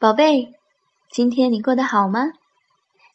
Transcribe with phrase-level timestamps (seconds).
[0.00, 0.54] 宝贝，
[1.10, 2.32] 今天你过得好吗？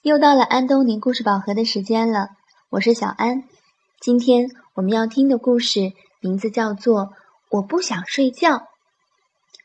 [0.04, 2.30] 又到了安东尼故事宝盒的时间了，
[2.70, 3.44] 我是小安。
[4.00, 7.08] 今天我们要听的故事名字叫做
[7.50, 8.58] 《我不想睡觉》。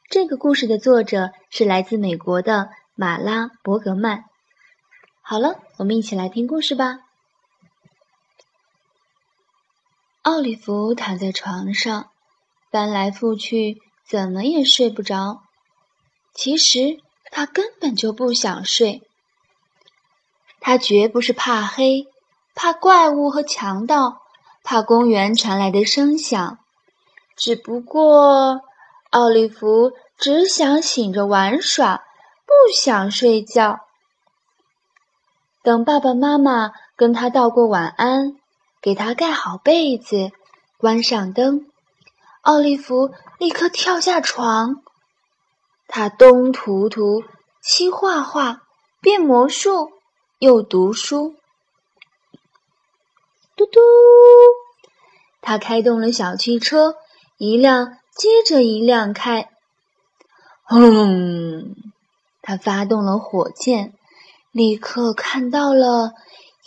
[0.08, 4.24] 这个故事的作者是来自美国的马拉·伯格曼。
[5.20, 7.00] 好了，我们一起来听故事吧。
[10.22, 12.08] 奥利弗躺在床上，
[12.70, 13.76] 翻来覆去，
[14.08, 15.42] 怎么也睡不着。
[16.32, 16.98] 其实
[17.30, 19.02] 他根本就不想睡。
[20.60, 22.06] 他绝不是怕黑，
[22.54, 24.22] 怕怪物和强盗，
[24.62, 26.58] 怕公园传来的声响。
[27.36, 28.60] 只不过，
[29.10, 32.04] 奥利弗只想醒着玩耍，
[32.44, 33.80] 不想睡觉。
[35.62, 38.36] 等爸爸妈妈跟他道过晚安，
[38.82, 40.30] 给他盖好被子，
[40.76, 41.66] 关上灯，
[42.42, 44.82] 奥利弗立刻跳下床。
[45.92, 47.24] 他东涂涂，
[47.60, 48.62] 西画画，
[49.00, 49.90] 变魔术，
[50.38, 51.34] 又读书。
[53.56, 53.80] 嘟嘟，
[55.42, 56.94] 他开动了小汽车，
[57.38, 59.48] 一辆接着一辆开。
[60.62, 61.74] 轰隆隆！
[62.40, 63.92] 他发动了火箭，
[64.52, 66.12] 立刻看到了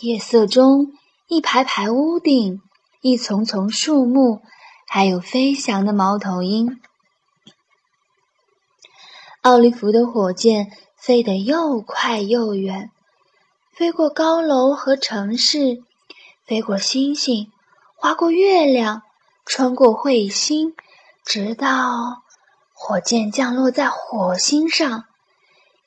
[0.00, 0.92] 夜色中
[1.28, 2.60] 一排排屋顶，
[3.00, 4.42] 一丛丛树木，
[4.86, 6.78] 还有飞翔的猫头鹰。
[9.44, 12.90] 奥利弗的火箭飞得又快又远，
[13.74, 15.82] 飞过高楼和城市，
[16.46, 17.52] 飞过星星，
[17.94, 19.02] 划过月亮，
[19.44, 20.74] 穿过彗星，
[21.26, 22.22] 直到
[22.72, 25.04] 火箭降落在火星上，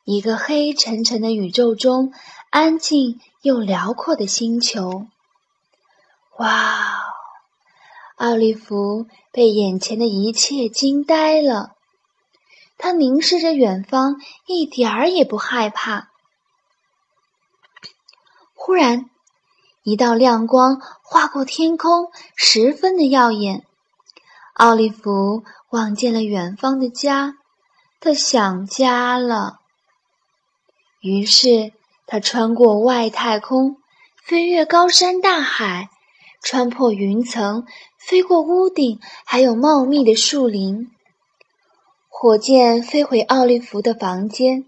[0.04, 2.14] 一个黑沉沉的宇宙中，
[2.52, 5.08] 安静又辽阔的星球。
[6.38, 7.02] 哇！
[8.18, 11.72] 奥利弗被眼前的一切惊呆了。
[12.78, 16.10] 他凝视着远方，一点儿也不害怕。
[18.54, 19.10] 忽然，
[19.84, 23.66] 一道亮光划过天空，十分的耀眼。
[24.54, 27.36] 奥利弗望见了远方的家，
[28.00, 29.60] 他想家了。
[31.00, 31.72] 于是，
[32.06, 33.78] 他穿过外太空，
[34.24, 35.90] 飞越高山大海，
[36.42, 37.66] 穿破云层，
[37.98, 40.92] 飞过屋顶，还有茂密的树林。
[42.20, 44.66] 火箭飞回奥利弗的房间，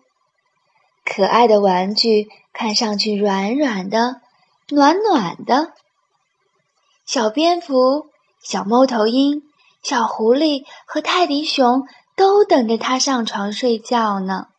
[1.04, 4.22] 可爱的玩具看上去软软的、
[4.68, 5.74] 暖暖的。
[7.08, 8.06] 小蝙蝠、
[8.40, 9.42] 小猫头鹰、
[9.82, 14.50] 小狐狸和泰迪熊都等着他上床睡觉呢。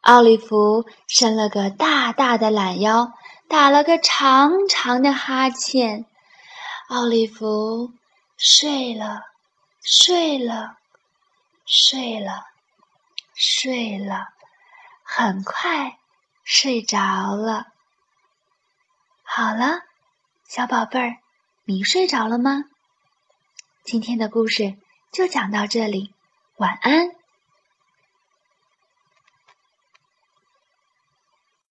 [0.00, 3.12] 奥利弗伸了个大大的懒腰，
[3.50, 6.06] 打了个长长的哈欠。
[6.88, 7.90] 奥利弗
[8.38, 9.20] 睡了，
[9.82, 10.76] 睡了。
[11.66, 12.46] 睡了，
[13.34, 14.28] 睡了，
[15.02, 15.98] 很快
[16.44, 17.68] 睡着了。
[19.22, 19.80] 好了，
[20.46, 21.16] 小宝贝儿，
[21.64, 22.64] 你睡着了吗？
[23.82, 24.76] 今天的故事
[25.10, 26.14] 就讲到这里，
[26.56, 27.23] 晚安。